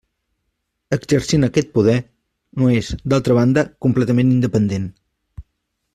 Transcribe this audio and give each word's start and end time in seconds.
Exercint 0.95 1.47
aquest 1.47 1.69
poder, 1.75 1.97
no 2.63 2.71
és, 2.79 2.91
d'altra 3.13 3.37
banda, 3.41 3.67
completament 3.87 4.33
independent. 4.37 4.93